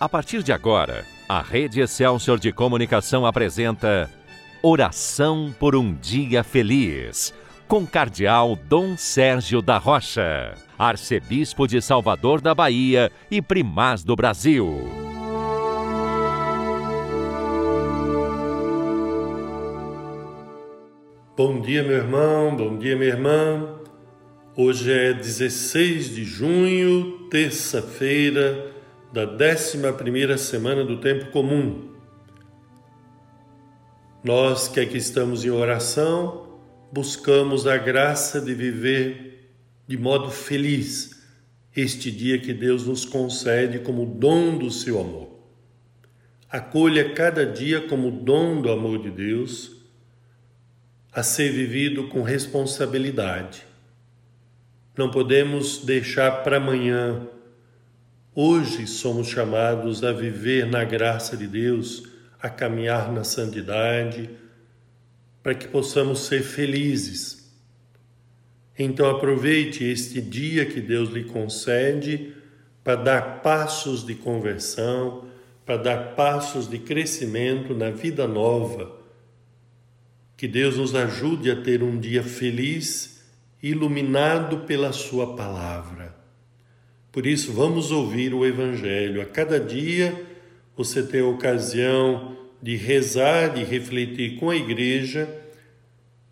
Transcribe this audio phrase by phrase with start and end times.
[0.00, 4.08] A partir de agora, a Rede Excelsior de Comunicação apresenta
[4.62, 7.34] Oração por um Dia Feliz,
[7.66, 14.88] com Cardeal Dom Sérgio da Rocha, Arcebispo de Salvador da Bahia e Primaz do Brasil.
[21.36, 23.66] Bom dia, meu irmão, bom dia, minha irmã.
[24.56, 28.77] Hoje é 16 de junho, terça-feira
[29.12, 31.94] da 11 semana do tempo comum.
[34.22, 36.58] Nós que aqui estamos em oração,
[36.92, 39.52] buscamos a graça de viver
[39.86, 41.22] de modo feliz
[41.74, 45.28] este dia que Deus nos concede como dom do seu amor.
[46.50, 49.76] Acolha cada dia como dom do amor de Deus
[51.12, 53.62] a ser vivido com responsabilidade.
[54.96, 57.26] Não podemos deixar para amanhã
[58.40, 62.04] Hoje somos chamados a viver na graça de Deus,
[62.40, 64.30] a caminhar na santidade,
[65.42, 67.52] para que possamos ser felizes.
[68.78, 72.32] Então aproveite este dia que Deus lhe concede
[72.84, 75.26] para dar passos de conversão,
[75.66, 79.00] para dar passos de crescimento na vida nova.
[80.36, 83.20] Que Deus nos ajude a ter um dia feliz,
[83.60, 86.17] iluminado pela Sua palavra.
[87.18, 89.20] Por isso, vamos ouvir o Evangelho.
[89.20, 90.24] A cada dia
[90.76, 95.28] você tem a ocasião de rezar, de refletir com a igreja,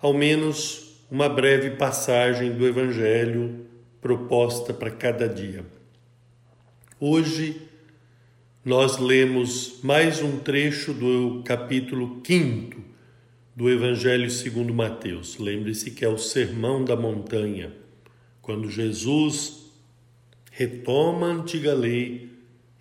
[0.00, 3.64] ao menos uma breve passagem do Evangelho
[4.00, 5.64] proposta para cada dia.
[6.98, 7.62] Hoje,
[8.64, 12.82] nós lemos mais um trecho do capítulo 5
[13.54, 15.38] do Evangelho segundo Mateus.
[15.38, 17.72] Lembre-se que é o Sermão da Montanha,
[18.40, 19.61] quando Jesus
[20.52, 22.30] retoma a antiga lei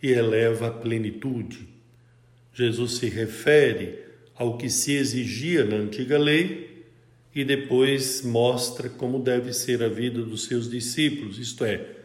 [0.04, 1.70] e eleva a plenitude.
[2.54, 4.00] Jesus se refere
[4.36, 6.86] ao que se exigia na antiga lei
[7.34, 11.96] e depois mostra como deve ser a vida dos seus discípulos, isto é,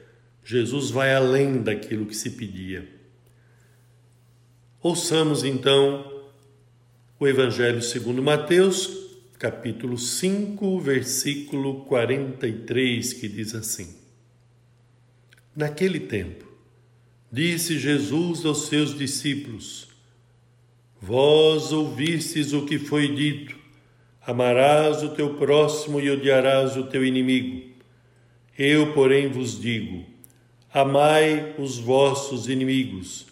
[0.45, 2.89] Jesus vai além daquilo que se pedia.
[4.81, 6.23] Ouçamos então
[7.19, 8.89] o Evangelho segundo Mateus,
[9.37, 14.06] capítulo 5, versículo 43, que diz assim:
[15.57, 16.45] Naquele tempo,
[17.33, 19.89] disse Jesus aos seus discípulos:
[21.01, 23.57] Vós ouvistes o que foi dito:
[24.21, 27.71] Amarás o teu próximo e odiarás o teu inimigo.
[28.59, 30.05] Eu, porém, vos digo:
[30.71, 33.27] Amai os vossos inimigos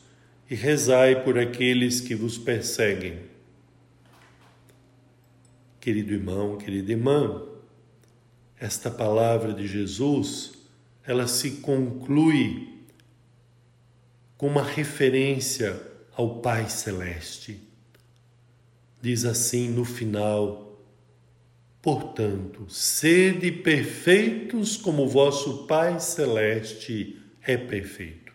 [0.50, 3.18] e rezai por aqueles que vos perseguem.
[5.78, 7.42] Querido irmão, querida irmã,
[8.58, 10.63] esta palavra de Jesus
[11.06, 12.86] ela se conclui
[14.36, 15.80] com uma referência
[16.16, 17.60] ao Pai Celeste.
[19.00, 20.80] Diz assim no final:
[21.82, 28.32] Portanto, sede perfeitos como vosso Pai Celeste é perfeito.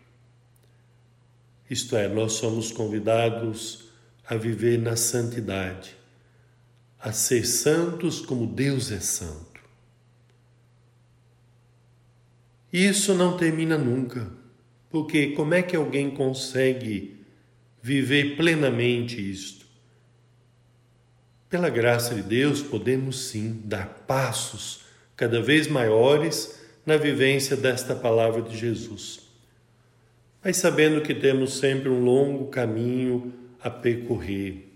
[1.69, 3.89] Isto é, nós somos convidados
[4.25, 5.95] a viver na santidade,
[6.99, 9.49] a ser santos como Deus é santo.
[12.57, 14.31] E isso não termina nunca,
[14.89, 17.17] porque como é que alguém consegue
[17.81, 19.65] viver plenamente isto?
[21.49, 24.81] Pela graça de Deus, podemos sim dar passos
[25.15, 29.19] cada vez maiores na vivência desta palavra de Jesus.
[30.43, 34.69] Mas sabendo que temos sempre um longo caminho a percorrer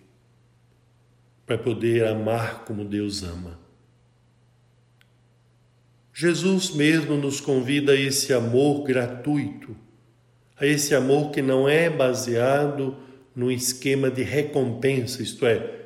[1.45, 3.62] para poder amar como Deus ama.
[6.15, 9.75] Jesus mesmo nos convida a esse amor gratuito,
[10.55, 12.95] a esse amor que não é baseado
[13.35, 15.81] no esquema de recompensa, isto é,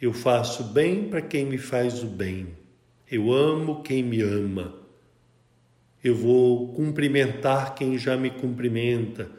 [0.00, 2.48] eu faço bem para quem me faz o bem,
[3.10, 4.74] eu amo quem me ama,
[6.04, 9.30] eu vou cumprimentar quem já me cumprimenta,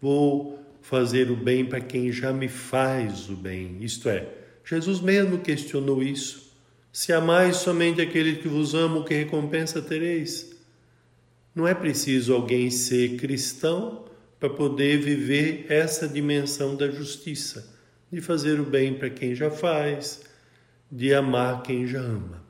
[0.00, 4.26] vou fazer o bem para quem já me faz o bem, isto é,
[4.64, 6.51] Jesus mesmo questionou isso.
[6.92, 10.54] Se amais somente aquele que vos ama, que recompensa tereis?
[11.54, 14.04] Não é preciso alguém ser cristão
[14.38, 17.74] para poder viver essa dimensão da justiça,
[18.12, 20.20] de fazer o bem para quem já faz,
[20.90, 22.42] de amar quem já ama.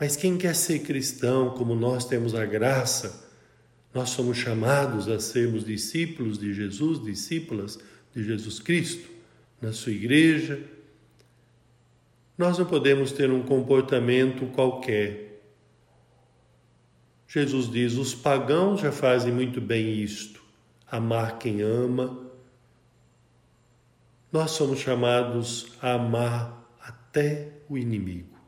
[0.00, 3.28] Mas quem quer ser cristão, como nós temos a graça,
[3.92, 7.78] nós somos chamados a sermos discípulos de Jesus, discípulas
[8.14, 9.10] de Jesus Cristo,
[9.60, 10.58] na sua igreja,
[12.38, 15.42] nós não podemos ter um comportamento qualquer.
[17.26, 20.40] Jesus diz: os pagãos já fazem muito bem isto.
[20.90, 22.26] amar quem ama.
[24.32, 28.38] Nós somos chamados a amar até o inimigo.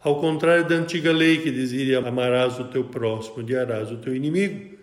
[0.00, 4.78] Ao contrário da antiga lei que dizia: amarás o teu próximo, odiarás o teu inimigo,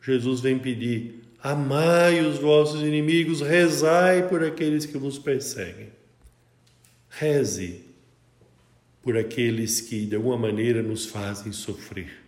[0.00, 5.93] Jesus vem pedir: amai os vossos inimigos, rezai por aqueles que vos perseguem.
[7.18, 7.84] Reze
[9.02, 12.24] por aqueles que de alguma maneira nos fazem sofrer.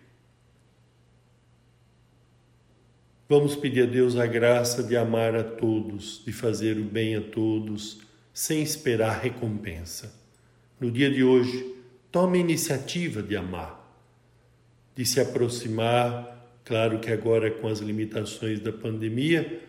[3.28, 7.20] Vamos pedir a Deus a graça de amar a todos, de fazer o bem a
[7.20, 8.00] todos,
[8.32, 10.14] sem esperar recompensa.
[10.78, 11.74] No dia de hoje,
[12.12, 13.82] tome a iniciativa de amar,
[14.94, 19.60] de se aproximar, claro que agora com as limitações da pandemia,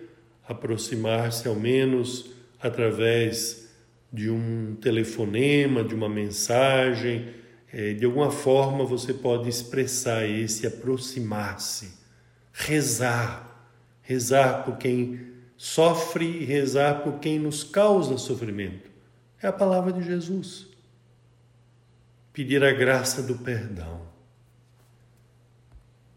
[0.47, 2.29] aproximar-se ao menos
[2.59, 3.66] através
[4.11, 7.33] de um telefonema, de uma mensagem,
[7.71, 11.91] é, de alguma forma você pode expressar esse aproximar-se,
[12.53, 13.47] rezar
[14.07, 15.19] rezar por quem
[15.57, 18.89] sofre e rezar por quem nos causa sofrimento.
[19.41, 20.65] É a palavra de Jesus.
[22.31, 24.07] Pedir a graça do perdão.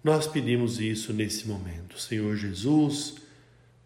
[0.05, 1.99] Nós pedimos isso nesse momento.
[1.99, 3.17] Senhor Jesus,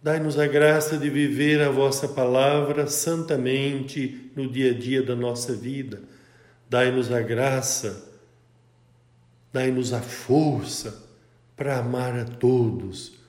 [0.05, 5.55] dai-nos a graça de viver a vossa palavra santamente no dia a dia da nossa
[5.55, 6.03] vida.
[6.69, 8.13] Dai-nos a graça,
[9.51, 11.03] dai-nos a força
[11.57, 13.25] para amar a todos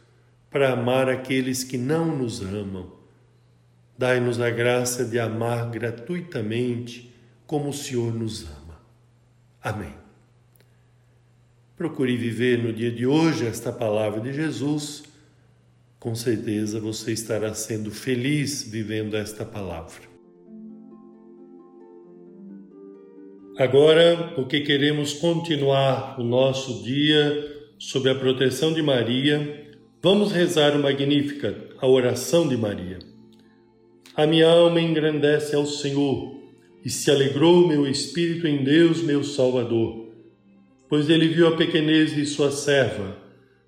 [0.55, 2.89] para amar aqueles que não nos amam.
[3.97, 7.13] Dai-nos a graça de amar gratuitamente
[7.45, 8.79] como o Senhor nos ama.
[9.61, 9.93] Amém.
[11.75, 15.14] Procure viver no dia de hoje esta palavra de Jesus.
[16.05, 20.03] Com certeza você estará sendo feliz vivendo esta palavra.
[23.57, 29.65] Agora, porque queremos continuar o nosso dia sob a proteção de Maria,
[29.99, 32.99] Vamos rezar o Magnífica, a oração de Maria.
[34.15, 36.39] A minha alma engrandece ao Senhor
[36.85, 40.13] e se alegrou meu espírito em Deus, meu Salvador,
[40.87, 43.24] pois ele viu a pequenez de sua serva.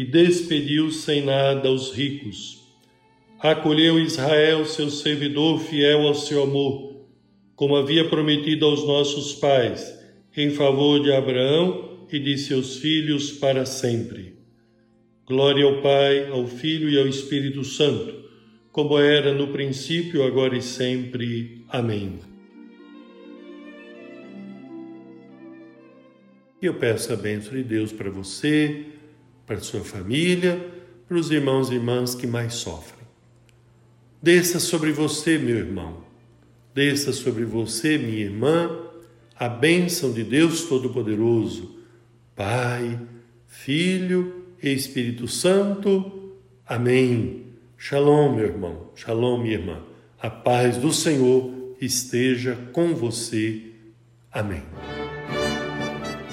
[0.00, 2.66] e despediu sem nada os ricos.
[3.38, 7.04] Acolheu Israel, seu servidor fiel ao seu amor,
[7.54, 9.94] como havia prometido aos nossos pais,
[10.34, 14.36] em favor de Abraão e de seus filhos para sempre.
[15.26, 18.24] Glória ao Pai, ao Filho e ao Espírito Santo,
[18.72, 21.62] como era no princípio, agora e sempre.
[21.68, 22.20] Amém.
[26.62, 28.86] Eu peço a bênção de Deus para você,
[29.50, 30.64] para sua família,
[31.08, 33.04] para os irmãos e irmãs que mais sofrem.
[34.22, 36.04] Desça sobre você, meu irmão,
[36.72, 38.70] desça sobre você, minha irmã,
[39.36, 41.80] a bênção de Deus Todo-Poderoso,
[42.36, 42.96] Pai,
[43.48, 46.30] Filho Espírito Santo.
[46.64, 47.46] Amém.
[47.76, 48.92] Shalom, meu irmão.
[48.94, 49.82] Shalom, minha irmã.
[50.22, 53.62] A paz do Senhor esteja com você.
[54.30, 54.62] Amém.